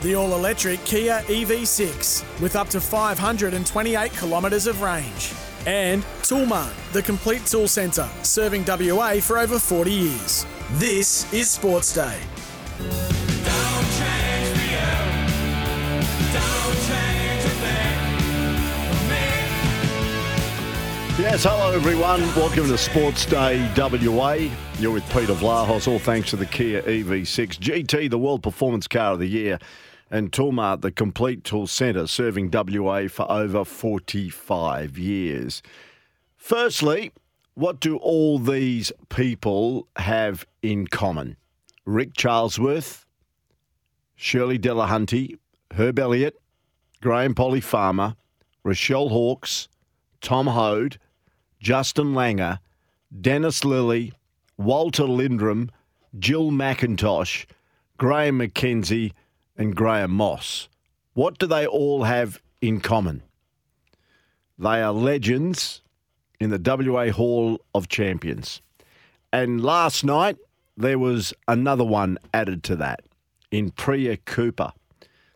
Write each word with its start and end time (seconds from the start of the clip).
The 0.00 0.14
all 0.14 0.32
electric 0.32 0.84
Kia 0.84 1.22
EV6 1.26 2.40
with 2.40 2.54
up 2.54 2.68
to 2.68 2.80
528 2.80 4.12
kilometres 4.12 4.68
of 4.68 4.80
range. 4.80 5.32
And 5.66 6.04
Toolmart, 6.22 6.72
the 6.92 7.02
complete 7.02 7.44
tool 7.46 7.66
centre, 7.66 8.08
serving 8.22 8.64
WA 8.64 9.14
for 9.14 9.38
over 9.38 9.58
40 9.58 9.90
years. 9.90 10.46
This 10.74 11.30
is 11.32 11.50
Sports 11.50 11.92
Day. 11.92 12.16
Yes, 21.18 21.42
hello 21.42 21.72
everyone. 21.72 22.20
Welcome 22.36 22.68
to 22.68 22.78
Sports 22.78 23.26
Day 23.26 23.68
WA. 23.76 24.67
You're 24.80 24.92
with 24.92 25.10
Peter 25.10 25.34
Vlahos, 25.34 25.88
all 25.88 25.98
thanks 25.98 26.30
to 26.30 26.36
the 26.36 26.46
Kia 26.46 26.82
EV6 26.82 27.58
GT, 27.58 28.08
the 28.08 28.16
World 28.16 28.44
Performance 28.44 28.86
Car 28.86 29.14
of 29.14 29.18
the 29.18 29.26
Year, 29.26 29.58
and 30.08 30.30
Toolmart, 30.30 30.82
the 30.82 30.92
complete 30.92 31.42
tool 31.42 31.66
centre, 31.66 32.06
serving 32.06 32.52
WA 32.52 33.08
for 33.08 33.28
over 33.28 33.64
45 33.64 34.96
years. 34.96 35.62
Firstly, 36.36 37.10
what 37.54 37.80
do 37.80 37.96
all 37.96 38.38
these 38.38 38.92
people 39.08 39.88
have 39.96 40.46
in 40.62 40.86
common? 40.86 41.36
Rick 41.84 42.14
Charlesworth, 42.14 43.04
Shirley 44.14 44.60
Delahunty, 44.60 45.38
Herb 45.72 45.98
Elliott, 45.98 46.40
Graham 47.00 47.34
Polly 47.34 47.60
Farmer, 47.60 48.14
Rechelle 48.64 49.10
Hawkes, 49.10 49.68
Tom 50.20 50.46
Hoad, 50.46 51.00
Justin 51.58 52.14
Langer, 52.14 52.60
Dennis 53.20 53.62
Lillee, 53.62 54.12
Walter 54.58 55.04
Lindrum, 55.04 55.70
Jill 56.18 56.50
McIntosh, 56.50 57.46
Graham 57.96 58.40
McKenzie, 58.40 59.12
and 59.56 59.74
Graham 59.74 60.10
Moss. 60.10 60.68
What 61.14 61.38
do 61.38 61.46
they 61.46 61.66
all 61.66 62.04
have 62.04 62.42
in 62.60 62.80
common? 62.80 63.22
They 64.58 64.82
are 64.82 64.92
legends 64.92 65.82
in 66.40 66.50
the 66.50 66.60
WA 66.92 67.10
Hall 67.12 67.60
of 67.74 67.88
Champions. 67.88 68.60
And 69.32 69.62
last 69.62 70.04
night, 70.04 70.36
there 70.76 70.98
was 70.98 71.32
another 71.46 71.84
one 71.84 72.18
added 72.34 72.62
to 72.64 72.76
that 72.76 73.00
in 73.50 73.70
Priya 73.70 74.16
Cooper, 74.16 74.72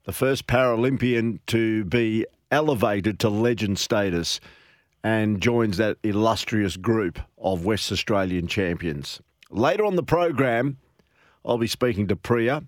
the 0.04 0.12
first 0.12 0.46
Paralympian 0.46 1.38
to 1.46 1.84
be 1.84 2.26
elevated 2.50 3.18
to 3.20 3.28
legend 3.28 3.78
status 3.78 4.40
and 5.04 5.40
joins 5.40 5.76
that 5.78 5.98
illustrious 6.02 6.76
group 6.76 7.18
of 7.38 7.64
West 7.64 7.90
Australian 7.90 8.46
champions. 8.46 9.20
Later 9.50 9.84
on 9.84 9.96
the 9.96 10.02
program, 10.02 10.78
I'll 11.44 11.58
be 11.58 11.66
speaking 11.66 12.06
to 12.08 12.16
Priya, 12.16 12.64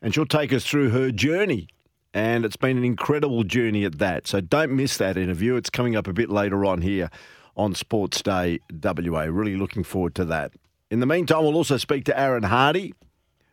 and 0.00 0.14
she'll 0.14 0.26
take 0.26 0.52
us 0.52 0.64
through 0.64 0.90
her 0.90 1.10
journey. 1.10 1.68
And 2.14 2.44
it's 2.44 2.56
been 2.56 2.76
an 2.76 2.84
incredible 2.84 3.42
journey 3.42 3.84
at 3.84 3.98
that. 3.98 4.26
So 4.26 4.42
don't 4.42 4.72
miss 4.72 4.98
that 4.98 5.16
interview. 5.16 5.56
It's 5.56 5.70
coming 5.70 5.96
up 5.96 6.06
a 6.06 6.12
bit 6.12 6.28
later 6.28 6.66
on 6.66 6.82
here 6.82 7.08
on 7.56 7.74
Sports 7.74 8.20
Day 8.22 8.60
WA. 8.82 9.22
Really 9.22 9.56
looking 9.56 9.82
forward 9.82 10.14
to 10.16 10.26
that. 10.26 10.52
In 10.90 11.00
the 11.00 11.06
meantime, 11.06 11.42
we'll 11.42 11.56
also 11.56 11.78
speak 11.78 12.04
to 12.04 12.18
Aaron 12.18 12.42
Hardy, 12.42 12.92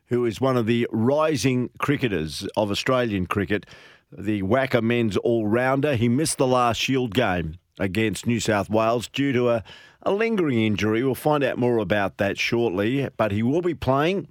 who 0.08 0.26
is 0.26 0.42
one 0.42 0.58
of 0.58 0.66
the 0.66 0.88
rising 0.92 1.70
cricketers 1.78 2.46
of 2.58 2.70
Australian 2.70 3.28
cricket, 3.28 3.66
the 4.12 4.42
WACA 4.42 4.82
men's 4.82 5.16
all 5.16 5.48
rounder. 5.48 5.96
He 5.96 6.10
missed 6.10 6.38
the 6.38 6.48
last 6.48 6.82
Shield 6.82 7.14
game 7.14 7.56
against 7.80 8.28
New 8.28 8.40
South 8.40 8.70
Wales 8.70 9.08
due 9.08 9.32
to 9.34 9.50
a, 9.50 9.64
a 10.04 10.12
lingering 10.12 10.60
injury. 10.60 11.04
We'll 11.04 11.16
find 11.16 11.44
out 11.44 11.58
more 11.58 11.78
about 11.78 12.18
that 12.18 12.38
shortly, 12.38 13.08
but 13.18 13.32
he 13.32 13.42
will 13.42 13.62
be 13.62 13.74
playing 13.74 14.28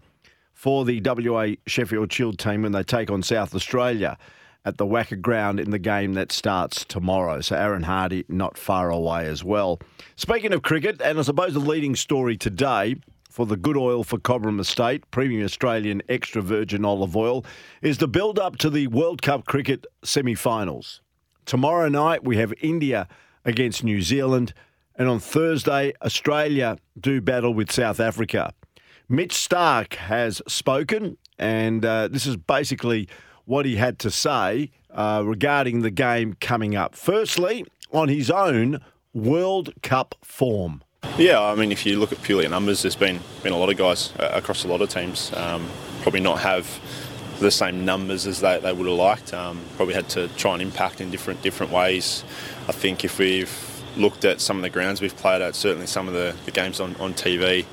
for 0.53 0.85
the 0.85 1.01
WA 1.05 1.55
Sheffield 1.67 2.13
Shield 2.13 2.39
team 2.39 2.63
when 2.63 2.73
they 2.73 2.83
take 2.83 3.11
on 3.11 3.23
South 3.23 3.55
Australia 3.55 4.19
at 4.65 4.77
the 4.77 4.85
WACA 4.85 5.21
ground 5.21 5.61
in 5.61 5.71
the 5.71 5.79
game 5.79 6.15
that 6.15 6.33
starts 6.33 6.85
tomorrow. 6.85 7.41
So 7.41 7.57
Aaron 7.57 7.85
Hardy 7.85 8.25
not 8.29 8.59
far 8.59 8.91
away 8.91 9.27
as 9.27 9.43
well. 9.43 9.81
Speaking 10.17 10.53
of 10.53 10.63
cricket, 10.63 11.01
and 11.01 11.19
I 11.19 11.23
suppose 11.23 11.55
the 11.55 11.61
leading 11.61 11.97
story 11.97 12.37
today 12.37 12.97
for 13.31 13.47
the 13.47 13.57
good 13.57 13.77
oil 13.77 14.03
for 14.03 14.19
Cobram 14.19 14.59
Estate, 14.59 15.09
premium 15.11 15.45
Australian 15.45 16.03
extra 16.09 16.43
virgin 16.43 16.85
olive 16.85 17.17
oil, 17.17 17.45
is 17.83 17.99
the 17.99 18.09
build 18.09 18.39
up 18.39 18.57
to 18.57 18.69
the 18.69 18.89
World 18.89 19.23
Cup 19.23 19.47
cricket 19.47 19.87
semi 20.03 20.35
finals. 20.35 21.01
Tomorrow 21.47 21.89
night 21.89 22.25
we 22.25 22.37
have 22.37 22.53
India 22.61 23.09
against 23.45 23.85
New 23.85 24.03
Zealand. 24.03 24.53
And 24.97 25.09
on 25.09 25.21
Thursday, 25.21 25.93
Australia 26.03 26.77
do 26.99 27.21
battle 27.21 27.55
with 27.55 27.71
South 27.71 28.01
Africa. 28.01 28.53
Mitch 29.09 29.35
Starc 29.35 29.95
has 29.95 30.43
spoken, 30.47 31.17
and 31.39 31.85
uh, 31.85 32.09
this 32.09 32.27
is 32.27 32.37
basically 32.37 33.09
what 33.45 33.65
he 33.65 33.77
had 33.77 33.99
to 34.01 34.11
say 34.11 34.71
uh, 34.91 35.23
regarding 35.25 35.81
the 35.81 35.91
game 35.91 36.37
coming 36.41 36.77
up. 36.77 36.95
Firstly, 36.95 37.65
on 37.93 38.09
his 38.09 38.31
own 38.31 38.81
World 39.15 39.73
Cup 39.83 40.15
form. 40.23 40.83
Yeah, 41.17 41.41
I 41.41 41.55
mean, 41.55 41.73
if 41.73 41.87
you 41.87 41.99
look 41.99 42.13
at 42.13 42.23
purely 42.23 42.49
numbers, 42.49 42.83
there's 42.83 42.97
been 42.97 43.21
been 43.43 43.53
a 43.53 43.57
lot 43.57 43.71
of 43.71 43.77
guys 43.77 44.13
uh, 44.19 44.31
across 44.35 44.65
a 44.65 44.69
lot 44.69 44.83
of 44.83 44.89
teams 44.89 45.33
um, 45.35 45.69
probably 46.03 46.21
not 46.21 46.41
have 46.41 46.67
the 47.41 47.51
same 47.51 47.85
numbers 47.85 48.27
as 48.27 48.41
they, 48.41 48.59
they 48.59 48.73
would 48.73 48.87
have 48.87 48.97
liked. 48.97 49.33
Um, 49.33 49.61
probably 49.77 49.95
had 49.95 50.09
to 50.11 50.29
try 50.29 50.55
and 50.55 50.63
impact 50.63 51.01
in 51.01 51.11
different 51.11 51.43
different 51.43 51.73
ways. 51.73 52.25
I 52.69 52.73
think 52.73 53.05
if 53.05 53.19
we've 53.19 53.53
looked 53.97 54.25
at 54.25 54.41
some 54.41 54.57
of 54.57 54.63
the 54.63 54.71
grounds 54.71 55.01
we've 55.01 55.17
played 55.17 55.43
at, 55.43 55.55
certainly 55.55 55.87
some 55.87 56.09
of 56.09 56.15
the, 56.15 56.35
the 56.45 56.51
games 56.51 56.81
on, 56.81 56.95
on 56.97 57.15
TV, 57.15 57.65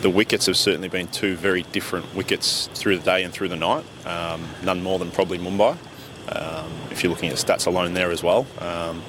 the 0.00 0.10
wickets 0.10 0.46
have 0.46 0.56
certainly 0.56 0.88
been 0.88 1.08
two 1.08 1.34
very 1.36 1.62
different 1.64 2.14
wickets 2.14 2.68
through 2.74 2.98
the 2.98 3.04
day 3.04 3.24
and 3.24 3.32
through 3.32 3.48
the 3.48 3.56
night. 3.56 3.84
Um, 4.06 4.46
none 4.62 4.82
more 4.82 4.98
than 4.98 5.10
probably 5.10 5.38
Mumbai. 5.38 5.76
Um, 6.30 6.70
if 6.90 7.02
you're 7.02 7.10
looking 7.10 7.30
at 7.30 7.36
stats 7.36 7.66
alone 7.66 7.94
there 7.94 8.10
as 8.10 8.22
well, 8.22 8.46
um, 8.58 9.02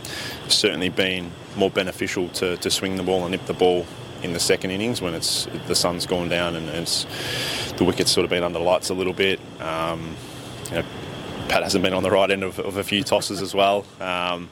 certainly 0.47 0.90
been 0.90 1.31
more 1.56 1.70
beneficial 1.70 2.30
to, 2.30 2.58
to 2.58 2.72
swing 2.72 2.96
the 2.96 3.03
ball 3.03 3.24
and 3.24 3.31
nip 3.31 3.46
the 3.46 3.53
ball 3.53 3.86
in 4.24 4.34
the 4.34 4.40
second 4.40 4.72
innings 4.72 5.02
when 5.02 5.14
it's 5.14 5.47
the 5.68 5.76
sun's 5.76 6.06
gone 6.06 6.30
down 6.30 6.56
and 6.56 6.68
it's 6.70 7.06
the 7.78 7.86
wicket's 7.86 8.12
sort 8.12 8.24
of 8.24 8.30
been 8.30 8.44
under 8.44 8.59
lights 8.59 8.90
a 8.90 8.94
little 8.94 9.14
bit. 9.14 9.40
Um, 9.59 10.16
you 10.70 10.75
know, 10.75 10.86
Pat 11.47 11.64
hasn't 11.64 11.84
been 11.84 11.94
on 11.94 12.03
the 12.03 12.12
right 12.12 12.30
end 12.30 12.44
of, 12.44 12.59
of 12.59 12.78
a 12.78 12.84
few 12.84 13.03
tosses 13.03 13.42
as 13.42 13.53
well. 13.53 13.86
Um, 14.00 14.50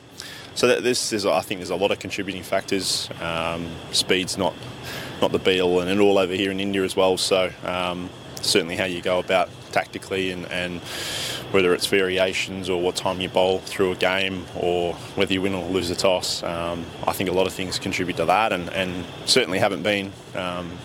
so 0.55 0.79
this 0.81 1.13
is, 1.13 1.25
I 1.25 1.41
think, 1.41 1.59
there's 1.59 1.69
a 1.69 1.75
lot 1.75 1.91
of 1.91 1.99
contributing 1.99 2.41
factors. 2.41 3.09
Um, 3.21 3.69
speed's 3.91 4.37
not 4.37 4.55
not 5.21 5.31
the 5.31 5.39
be 5.39 5.61
all 5.61 5.79
and 5.79 5.89
end 5.89 5.99
all 5.99 6.17
over 6.17 6.33
here 6.33 6.51
in 6.51 6.59
India 6.59 6.83
as 6.83 6.95
well. 6.95 7.17
So 7.17 7.51
um, 7.63 8.09
certainly 8.41 8.75
how 8.75 8.85
you 8.85 9.01
go 9.01 9.19
about 9.19 9.49
tactically 9.71 10.31
and, 10.31 10.45
and 10.51 10.81
whether 11.51 11.73
it's 11.73 11.87
variations 11.87 12.69
or 12.69 12.81
what 12.81 12.95
time 12.95 13.21
you 13.21 13.29
bowl 13.29 13.59
through 13.59 13.91
a 13.91 13.95
game 13.95 14.45
or 14.55 14.93
whether 15.15 15.33
you 15.33 15.41
win 15.41 15.53
or 15.53 15.65
lose 15.69 15.89
a 15.89 15.95
toss. 15.95 16.43
Um, 16.43 16.85
I 17.07 17.13
think 17.13 17.29
a 17.29 17.33
lot 17.33 17.47
of 17.47 17.53
things 17.53 17.79
contribute 17.79 18.17
to 18.17 18.25
that 18.25 18.51
and, 18.51 18.69
and 18.69 19.05
certainly 19.25 19.59
haven't 19.59 19.83
been 19.83 20.11
um, 20.35 20.77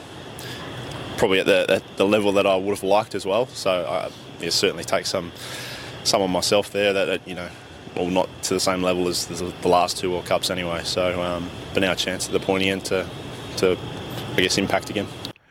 probably 1.16 1.40
at 1.40 1.46
the, 1.46 1.66
at 1.68 1.96
the, 1.96 2.06
level 2.06 2.32
that 2.32 2.46
I 2.46 2.56
would 2.56 2.70
have 2.70 2.82
liked 2.82 3.14
as 3.14 3.24
well. 3.24 3.46
So 3.46 3.70
I 3.70 4.10
yeah, 4.42 4.50
certainly 4.50 4.84
take 4.84 5.06
some 5.06 5.32
some 6.04 6.22
on 6.22 6.30
myself 6.30 6.72
there 6.72 6.92
that, 6.92 7.04
that, 7.06 7.28
you 7.28 7.34
know, 7.34 7.48
well, 7.96 8.06
not 8.06 8.28
to 8.44 8.54
the 8.54 8.60
same 8.60 8.82
level 8.82 9.08
as 9.08 9.26
the 9.26 9.68
last 9.68 9.98
two 9.98 10.10
World 10.10 10.26
Cups 10.26 10.50
anyway. 10.50 10.82
So, 10.84 11.22
um, 11.22 11.50
but 11.74 11.80
now 11.80 11.92
a 11.92 11.96
chance 11.96 12.26
at 12.26 12.32
the 12.32 12.40
pointy 12.40 12.68
end 12.68 12.84
to, 12.86 13.08
to, 13.58 13.78
I 14.34 14.40
guess, 14.40 14.58
impact 14.58 14.90
again. 14.90 15.06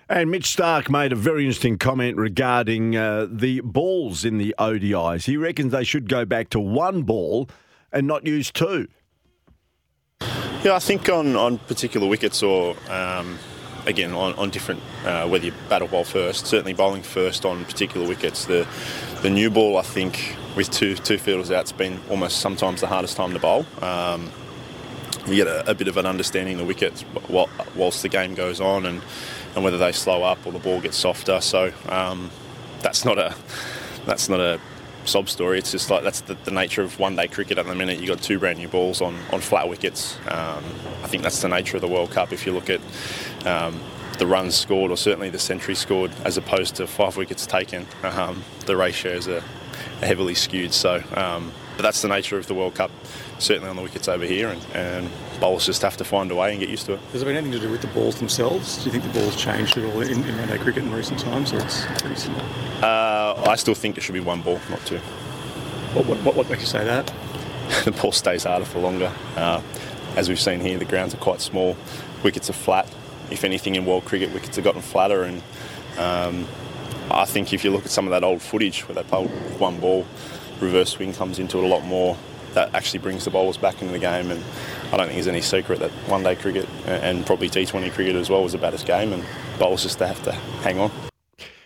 And 0.09 0.29
Mitch 0.29 0.55
Starc 0.57 0.89
made 0.89 1.13
a 1.13 1.15
very 1.15 1.43
interesting 1.43 1.77
comment 1.77 2.17
regarding 2.17 2.97
uh, 2.97 3.27
the 3.29 3.61
balls 3.61 4.25
in 4.25 4.39
the 4.39 4.53
ODIs. 4.59 5.23
He 5.23 5.37
reckons 5.37 5.71
they 5.71 5.85
should 5.85 6.09
go 6.09 6.25
back 6.25 6.49
to 6.49 6.59
one 6.59 7.03
ball 7.03 7.49
and 7.93 8.07
not 8.07 8.25
use 8.25 8.51
two. 8.51 8.87
Yeah, 10.63 10.75
I 10.75 10.79
think 10.79 11.07
on, 11.09 11.35
on 11.35 11.59
particular 11.59 12.07
wickets 12.07 12.43
or, 12.43 12.75
um, 12.89 13.39
again, 13.85 14.13
on, 14.13 14.33
on 14.33 14.49
different, 14.49 14.81
uh, 15.05 15.27
whether 15.27 15.45
you 15.45 15.53
bat 15.69 15.81
or 15.81 15.87
bowl 15.87 16.03
first, 16.03 16.47
certainly 16.47 16.73
bowling 16.73 17.03
first 17.03 17.45
on 17.45 17.65
particular 17.65 18.07
wickets. 18.07 18.45
The, 18.45 18.67
the 19.21 19.29
new 19.29 19.49
ball, 19.49 19.77
I 19.77 19.81
think, 19.81 20.37
with 20.55 20.69
two, 20.69 20.95
two 20.95 21.17
fielders 21.17 21.51
out, 21.51 21.61
it's 21.61 21.71
been 21.71 21.99
almost 22.09 22.39
sometimes 22.39 22.81
the 22.81 22.87
hardest 22.87 23.17
time 23.17 23.33
to 23.33 23.39
bowl. 23.39 23.65
Um, 23.81 24.31
you 25.27 25.35
get 25.35 25.47
a, 25.47 25.69
a, 25.69 25.75
bit 25.75 25.87
of 25.87 25.97
an 25.97 26.05
understanding 26.05 26.55
of 26.55 26.59
the 26.59 26.65
wickets 26.65 27.05
whilst 27.29 28.01
the 28.01 28.09
game 28.09 28.33
goes 28.33 28.59
on 28.59 28.87
and 28.87 29.01
and 29.53 29.63
whether 29.63 29.77
they 29.77 29.91
slow 29.91 30.23
up 30.23 30.39
or 30.45 30.51
the 30.51 30.59
ball 30.59 30.81
gets 30.81 30.97
softer. 30.97 31.41
So 31.41 31.71
um, 31.89 32.31
that's 32.81 33.05
not 33.05 33.17
a 33.17 33.35
that's 34.05 34.29
not 34.29 34.39
a 34.39 34.59
sob 35.11 35.29
story. 35.29 35.59
It's 35.59 35.71
just 35.71 35.89
like 35.89 36.03
that's 36.03 36.21
the, 36.21 36.35
the, 36.45 36.51
nature 36.51 36.81
of 36.81 36.97
one 36.97 37.15
day 37.15 37.27
cricket 37.27 37.57
at 37.57 37.65
the 37.65 37.75
minute. 37.75 37.99
You've 37.99 38.07
got 38.07 38.21
two 38.21 38.39
brand 38.39 38.57
new 38.59 38.69
balls 38.69 39.01
on, 39.01 39.17
on 39.31 39.41
flat 39.41 39.67
wickets. 39.67 40.17
Um, 40.27 40.63
I 41.03 41.07
think 41.07 41.21
that's 41.23 41.41
the 41.41 41.49
nature 41.49 41.77
of 41.77 41.81
the 41.81 41.87
World 41.87 42.11
Cup. 42.11 42.31
If 42.31 42.45
you 42.45 42.53
look 42.53 42.69
at 42.69 42.79
um, 43.45 43.79
the 44.17 44.25
runs 44.25 44.55
scored, 44.55 44.89
or 44.89 44.97
certainly 44.97 45.29
the 45.29 45.39
century 45.39 45.75
scored, 45.75 46.11
as 46.23 46.37
opposed 46.37 46.75
to 46.75 46.87
five 46.87 47.17
wickets 47.17 47.45
taken, 47.45 47.85
um, 48.03 48.43
the 48.65 48.77
ratios 48.77 49.27
are, 49.27 49.43
heavily 49.99 50.33
skewed. 50.33 50.73
So, 50.73 51.03
um, 51.13 51.51
but 51.81 51.87
that's 51.87 52.03
the 52.03 52.07
nature 52.07 52.37
of 52.37 52.45
the 52.45 52.53
World 52.53 52.75
Cup. 52.75 52.91
Certainly 53.39 53.67
on 53.67 53.75
the 53.75 53.81
wickets 53.81 54.07
over 54.07 54.23
here, 54.23 54.49
and, 54.49 54.63
and 54.75 55.09
bowlers 55.39 55.65
just 55.65 55.81
have 55.81 55.97
to 55.97 56.03
find 56.03 56.29
a 56.29 56.35
way 56.35 56.51
and 56.51 56.59
get 56.59 56.69
used 56.69 56.85
to 56.85 56.93
it. 56.93 56.99
Has 57.11 57.21
there 57.21 57.25
been 57.25 57.35
anything 57.35 57.59
to 57.59 57.65
do 57.65 57.71
with 57.71 57.81
the 57.81 57.87
balls 57.87 58.19
themselves? 58.19 58.77
Do 58.77 58.83
you 58.83 58.91
think 58.91 59.03
the 59.11 59.19
balls 59.19 59.35
changed 59.35 59.79
at 59.79 59.85
all 59.85 60.01
in, 60.01 60.23
in 60.23 60.37
one-day 60.37 60.59
cricket 60.59 60.83
in 60.83 60.93
recent 60.93 61.19
times, 61.19 61.51
or 61.51 61.59
it's 61.59 61.83
pretty 61.99 62.17
similar? 62.17 62.43
Uh, 62.83 63.45
I 63.47 63.55
still 63.55 63.73
think 63.73 63.97
it 63.97 64.01
should 64.01 64.13
be 64.13 64.19
one 64.19 64.43
ball, 64.43 64.59
not 64.69 64.85
two. 64.85 64.99
What, 64.99 66.05
what, 66.23 66.35
what 66.35 66.49
makes 66.51 66.61
you 66.61 66.67
say 66.67 66.85
that? 66.85 67.11
the 67.85 67.91
ball 67.91 68.11
stays 68.11 68.43
harder 68.43 68.65
for 68.65 68.77
longer. 68.77 69.11
Uh, 69.35 69.59
as 70.15 70.29
we've 70.29 70.39
seen 70.39 70.59
here, 70.59 70.77
the 70.77 70.85
grounds 70.85 71.15
are 71.15 71.17
quite 71.17 71.41
small, 71.41 71.75
wickets 72.23 72.47
are 72.47 72.53
flat. 72.53 72.87
If 73.31 73.43
anything, 73.43 73.73
in 73.73 73.87
world 73.87 74.05
cricket, 74.05 74.31
wickets 74.35 74.55
have 74.57 74.65
gotten 74.65 74.81
flatter, 74.81 75.23
and 75.23 75.41
um, 75.97 76.47
I 77.09 77.25
think 77.25 77.53
if 77.53 77.63
you 77.63 77.71
look 77.71 77.85
at 77.85 77.91
some 77.91 78.05
of 78.05 78.11
that 78.11 78.23
old 78.23 78.43
footage 78.43 78.87
where 78.87 78.93
they 78.93 79.03
play 79.03 79.25
one 79.25 79.79
ball, 79.79 80.05
reverse 80.61 80.91
swing 80.91 81.13
comes 81.13 81.39
into 81.39 81.57
it 81.57 81.63
a 81.63 81.67
lot 81.67 81.83
more. 81.83 82.17
That 82.53 82.73
actually 82.75 82.99
brings 82.99 83.23
the 83.23 83.31
bowlers 83.31 83.57
back 83.57 83.81
into 83.81 83.93
the 83.93 83.99
game, 83.99 84.29
and 84.29 84.43
I 84.91 84.97
don't 84.97 85.07
think 85.07 85.13
there's 85.13 85.27
any 85.27 85.41
secret 85.41 85.79
that 85.79 85.91
one 86.09 86.21
day 86.21 86.35
cricket 86.35 86.67
and 86.85 87.25
probably 87.25 87.49
T20 87.49 87.91
cricket 87.93 88.15
as 88.15 88.29
well 88.29 88.43
was 88.43 88.51
the 88.51 88.57
baddest 88.57 88.85
game, 88.85 89.13
and 89.13 89.23
bowlers 89.57 89.83
just 89.83 89.99
have 89.99 90.21
to 90.23 90.31
hang 90.31 90.79
on. 90.79 90.91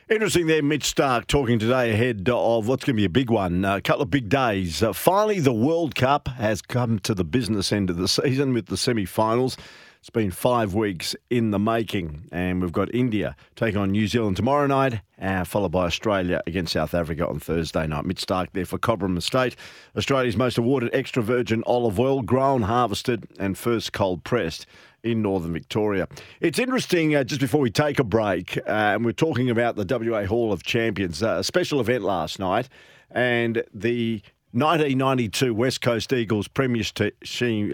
Interesting 0.08 0.46
there, 0.46 0.62
Mitch 0.62 0.94
Starc 0.94 1.26
talking 1.26 1.58
today 1.58 1.92
ahead 1.92 2.30
of 2.30 2.68
what's 2.68 2.86
going 2.86 2.96
to 2.96 3.00
be 3.02 3.06
a 3.06 3.10
big 3.10 3.32
one. 3.32 3.66
A 3.66 3.82
couple 3.82 4.04
of 4.04 4.12
big 4.12 4.30
days. 4.30 4.84
Uh, 4.84 4.94
finally, 4.94 5.40
the 5.40 5.52
World 5.52 5.96
Cup 5.96 6.28
has 6.28 6.62
come 6.62 7.00
to 7.00 7.16
the 7.16 7.24
business 7.24 7.72
end 7.72 7.90
of 7.90 7.98
the 7.98 8.08
season 8.08 8.54
with 8.54 8.68
the 8.68 8.78
semi 8.78 9.06
finals. 9.06 9.58
It's 10.06 10.12
been 10.12 10.30
five 10.30 10.76
weeks 10.76 11.16
in 11.32 11.50
the 11.50 11.58
making, 11.58 12.28
and 12.32 12.62
we've 12.62 12.72
got 12.72 12.94
India 12.94 13.36
taking 13.56 13.80
on 13.80 13.90
New 13.90 14.06
Zealand 14.06 14.38
tomorrow 14.38 14.68
night, 14.68 15.02
uh, 15.20 15.44
followed 15.46 15.72
by 15.72 15.86
Australia 15.86 16.44
against 16.46 16.74
South 16.74 16.94
Africa 16.94 17.28
on 17.28 17.40
Thursday 17.40 17.88
night. 17.88 18.06
Mitch 18.06 18.24
Starc 18.24 18.50
there 18.54 18.68
for 18.68 18.78
Cobram 18.78 19.18
Estate, 19.18 19.56
Australia's 19.98 20.38
most 20.38 20.60
awarded 20.60 20.94
extra 20.94 21.24
virgin 21.24 21.64
olive 21.66 22.00
oil, 22.00 22.22
grown, 22.22 22.62
harvested, 22.62 23.28
and 23.40 23.58
first 23.58 23.94
cold 23.94 24.24
pressed 24.24 24.68
in 25.02 25.24
northern 25.24 25.54
Victoria. 25.54 26.08
It's 26.40 26.60
interesting, 26.60 27.16
uh, 27.16 27.24
just 27.24 27.42
before 27.42 27.62
we 27.62 27.72
take 27.72 27.98
a 27.98 28.04
break, 28.04 28.58
uh, 28.58 28.62
and 28.70 29.06
we're 29.06 29.12
talking 29.12 29.50
about 29.50 29.76
the 29.76 29.88
WA 29.90 30.28
Hall 30.28 30.54
of 30.54 30.62
Champions, 30.62 31.24
uh, 31.24 31.38
a 31.40 31.44
special 31.44 31.80
event 31.80 32.04
last 32.04 32.38
night, 32.38 32.70
and 33.10 33.64
the 33.74 34.22
1992 34.52 35.52
West 35.56 35.82
Coast 35.82 36.14
Eagles 36.14 36.48
Premiership, 36.48 37.18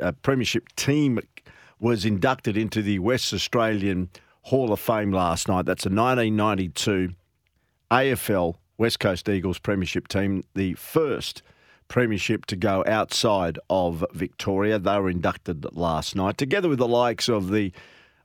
uh, 0.02 0.14
Premiership 0.24 0.74
team 0.78 1.20
was 1.82 2.06
inducted 2.06 2.56
into 2.56 2.84
the 2.84 3.00
West 3.00 3.34
Australian 3.34 4.10
Hall 4.44 4.72
of 4.72 4.80
Fame 4.80 5.12
last 5.12 5.48
night. 5.48 5.66
That's 5.66 5.86
a 5.86 5.90
1992 5.90 7.16
AFL 7.90 8.56
West 8.78 9.00
Coast 9.00 9.28
Eagles 9.28 9.58
Premiership 9.58 10.08
team, 10.08 10.44
the 10.54 10.76
first 10.76 11.42
Premiership 11.88 12.46
to 12.46 12.56
go 12.56 12.86
outside 12.88 13.60
of 13.70 14.06
Victoria. 14.14 14.78
They 14.80 14.98
were 14.98 15.10
inducted 15.10 15.66
last 15.76 16.16
night, 16.16 16.38
together 16.38 16.70
with 16.70 16.78
the 16.80 16.88
likes 16.88 17.28
of 17.28 17.50
the 17.50 17.74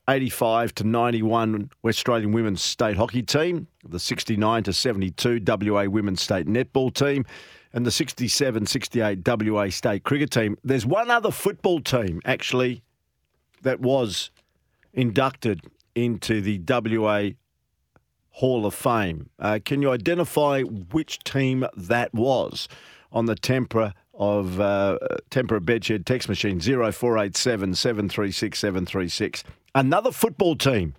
85 0.08 0.75
to 0.76 0.85
91 0.85 1.70
West 1.82 1.99
Australian 1.99 2.32
women's 2.32 2.62
state 2.62 2.97
hockey 2.97 3.23
team, 3.23 3.67
the 3.88 3.99
69 3.99 4.62
to 4.64 4.73
72 4.73 5.41
WA 5.44 5.85
women's 5.85 6.20
state 6.20 6.47
netball 6.47 6.93
team, 6.93 7.25
and 7.73 7.85
the 7.85 7.91
67 7.91 8.67
68 8.67 9.26
WA 9.26 9.69
state 9.70 10.05
cricket 10.05 10.31
team. 10.31 10.56
There's 10.62 10.87
one 10.87 11.11
other 11.11 11.31
football 11.31 11.81
team 11.81 12.20
actually 12.25 12.82
that 13.67 13.81
was 13.81 14.31
inducted 14.93 15.61
into 15.95 16.41
the 16.41 16.61
WA 16.69 17.31
Hall 18.31 18.65
of 18.67 18.75
Fame. 18.75 19.31
Uh, 19.39 19.59
can 19.65 19.83
you 19.83 19.91
identify 19.91 20.63
which 20.63 21.19
team 21.25 21.67
that 21.77 22.15
was? 22.15 22.69
on 23.13 23.25
the 23.27 23.35
Tempur 23.35 23.93
of 24.15 24.61
uh, 24.61 24.99
Tempur 25.31 25.61
Bedshed 25.61 26.05
text 26.05 26.29
machine 26.29 26.61
0487 26.61 27.75
736 27.75 28.59
736. 28.59 29.45
Another 29.75 30.13
football 30.13 30.55
team. 30.55 30.95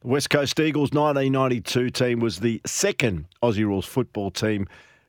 The 0.00 0.08
West 0.08 0.30
Coast 0.30 0.58
Eagles 0.60 0.92
1992 0.92 1.90
team 1.90 2.20
was 2.20 2.40
the 2.40 2.60
second 2.64 3.26
Aussie 3.42 3.66
Rules 3.66 3.84
football 3.84 4.30
team 4.30 4.66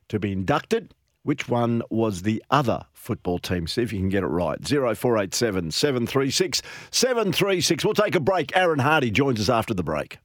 to 0.10 0.20
be 0.20 0.32
inducted. 0.32 0.94
Which 1.24 1.50
one 1.50 1.84
was 1.90 2.22
the 2.22 2.42
other 2.50 2.86
football 2.94 3.40
team? 3.40 3.68
See 3.68 3.82
if 3.82 3.92
you 3.92 4.00
can 4.00 4.08
get 4.08 4.24
it 4.24 4.28
right. 4.28 4.58
0487 4.66 5.72
736 5.72 6.62
736. 6.92 7.84
We'll 7.84 7.94
take 7.94 8.16
a 8.16 8.22
break. 8.22 8.56
Aaron 8.56 8.80
Hardy 8.80 9.12
joins 9.12 9.42
us 9.42 9.50
after 9.50 9.74
the 9.74 9.84
break. 9.84 10.20